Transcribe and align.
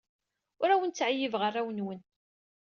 Ur 0.61 0.69
awen-ttɛeyyibeɣ 0.69 1.41
arraw-nwen. 1.47 2.01